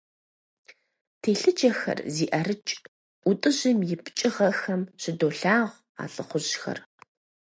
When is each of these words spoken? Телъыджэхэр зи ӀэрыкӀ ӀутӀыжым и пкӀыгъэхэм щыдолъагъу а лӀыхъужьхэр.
Телъыджэхэр 1.21 1.99
зи 2.13 2.25
ӀэрыкӀ 2.31 2.75
ӀутӀыжым 3.27 3.79
и 3.93 3.95
пкӀыгъэхэм 4.03 4.81
щыдолъагъу 5.01 5.79
а 6.01 6.03
лӀыхъужьхэр. 6.13 6.79